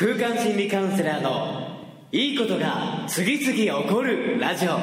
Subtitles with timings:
[0.00, 1.70] 空間心理カウンセラーの
[2.12, 4.78] いいことが次々起こるラジオ。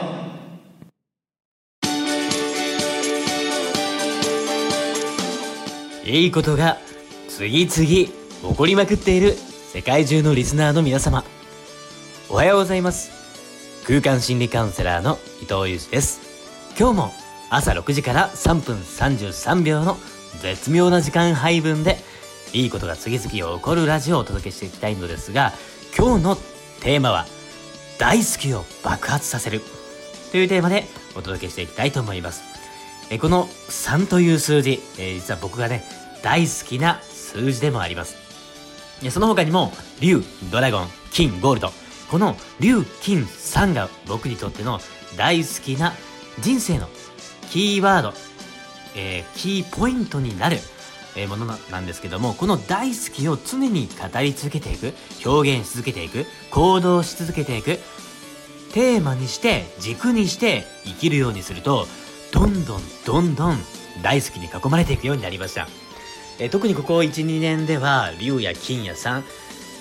[6.05, 6.77] いいことが
[7.29, 8.11] 次々起
[8.57, 9.31] こりまくっている
[9.71, 11.23] 世界中のリスナーの皆様。
[12.29, 13.09] おはようございます。
[13.87, 16.19] 空間心理カウンセラーの伊藤裕二です。
[16.77, 17.11] 今日も
[17.49, 19.95] 朝6時から3分33秒の
[20.41, 21.99] 絶妙な時間配分で
[22.55, 25.51] いいことが次々起こるラジオをお届けしていきたいのですが
[25.97, 26.35] 今日の
[26.81, 27.25] テーマは
[27.99, 29.61] 大好きを爆発させる。
[30.31, 30.85] というテーマで
[31.17, 32.43] お届けしていきたいと思います。
[33.09, 35.83] えこの3という数字、え、実は僕がね
[36.23, 38.15] 大好きな数字でもあります。
[39.09, 41.71] その他にも竜ドラゴン金ゴールド。
[42.09, 44.79] この竜金3が僕にとっての
[45.17, 45.93] 大好きな
[46.39, 46.87] 人生の
[47.49, 48.13] キーワード、
[48.95, 50.59] えー、キーポイントになる
[51.15, 54.93] えものなんですけどもこの大好きを常に語り続けていく
[55.25, 57.79] 表現し続けていく行動し続けていく
[58.73, 61.87] テーマにして軸にして生きるようにすると
[62.33, 63.57] どんどんどんどん
[64.01, 65.69] 大好きに囲まれていくようになりました、
[66.37, 69.23] え特にここ12年では竜や金や3、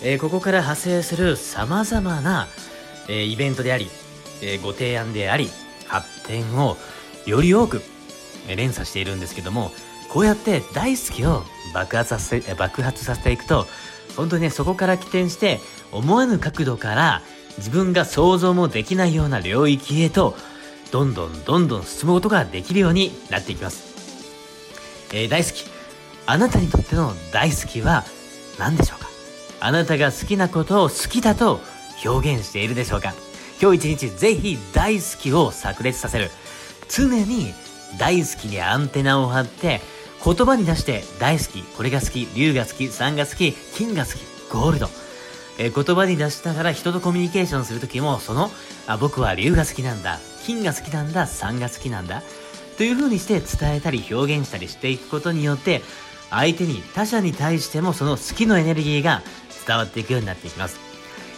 [0.04, 2.46] えここから派生するさまざまな、
[3.08, 3.88] えイベントであり、
[4.40, 5.50] えご提案であり
[5.88, 6.76] 発展を
[7.26, 7.82] より多く
[8.46, 9.72] 連鎖しているんですけども
[10.10, 11.42] こうやって大好きを
[11.74, 13.66] 爆発させ爆発させていくと
[14.16, 17.22] 本当にねそこから起点して思わぬ角度から
[17.58, 20.36] 自分が想像もできないような領域へと
[20.92, 25.64] どんどんどんどん進むことができるようになっていきます、えー、大好き。
[26.26, 28.04] あなたにとっての大好きは
[28.58, 29.08] 何でしょうか？
[29.60, 31.60] あなたが好きなことを好きだと
[32.04, 33.12] 表現しているでしょうか？
[33.60, 36.30] 今日一日ぜひ大好きを炸裂させる。
[36.88, 37.52] 常に
[37.98, 39.80] 大好きにアンテナを張って
[40.24, 44.16] 言葉に出して大好き、これが好き、竜が好き、3が好き、金が好き、
[44.50, 44.88] ゴールド。
[45.58, 48.50] えー、言葉に出しながら人とコミュニケーションするときも、その、
[48.86, 52.22] あ、僕は竜が好きなんだ、金が好きなんだ、3が好きなんだ、
[52.78, 55.82] という風にして伝えたり表現したりしていくことによって、
[56.30, 59.22] 相手に、他者に対してもその好きのエネルギーが
[59.66, 60.80] 伝わっていくようになっていきます。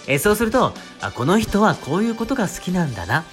[0.07, 3.25] えー、そうすると、あ、この人はこういうことが好きなんだな、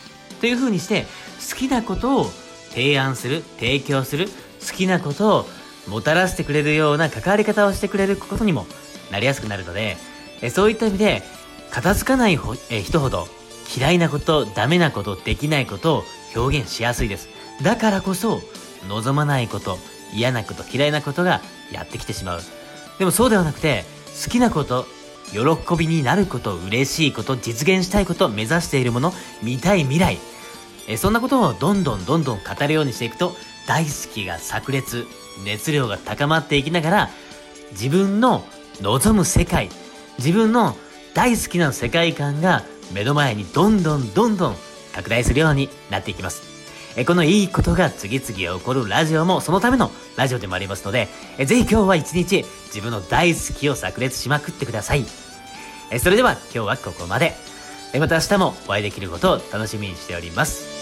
[0.41, 1.05] という風にして、
[1.49, 2.31] 好きなことを
[2.71, 4.29] 提案する、提供する、
[4.65, 5.45] 好きなことを
[5.87, 8.65] もたらしてくれるような関わり方をしてくれることにも
[9.11, 9.97] なりやすくなるので、
[10.41, 11.23] えそういった意味で、
[11.71, 13.27] 片付かないほえ人ほど
[13.75, 16.03] 嫌いなこと、ダメなこと、できないことを
[16.35, 17.29] 表現しやすいです。
[17.61, 18.41] だからこそ、
[18.87, 19.77] 望まないこと、
[20.13, 21.41] 嫌なこと、嫌いなことが
[21.71, 22.41] やってきてしまう。
[22.99, 23.85] でもそうではなくて、
[24.23, 24.85] 好きなこと、
[25.31, 30.19] 喜びになること、嬉しいこと、実現したいこと、目指しているもの、見たい未来。
[30.87, 33.35] えそんなことをどんどんどんどん語るようにしていくと、
[33.67, 35.07] 大好きが炸裂、
[35.45, 37.09] 熱量が高まっていきながら、
[37.71, 38.45] 自分の
[38.81, 39.69] 望む世界、
[40.17, 40.75] 自分の
[41.13, 42.63] 大好きな世界観が
[42.93, 44.55] 目の前にどんどんどんどん
[44.93, 46.53] 拡大するようになっていきます。
[46.95, 51.07] えこのいいことが次々起こるラジオもそのためのラジオでもありますので、
[51.37, 55.05] えぜひ今日は一日自分の大好きを炸裂しまくってください。
[55.91, 57.33] えそれでは今日はここまで。
[57.93, 60.72] えまた明日もお会いできることを楽しみにしております。